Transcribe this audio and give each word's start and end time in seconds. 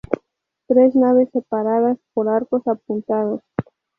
Tres 0.65 0.95
naves 0.95 1.29
separadas 1.31 1.99
por 2.15 2.27
arcos 2.27 2.65
apuntados. 2.67 3.41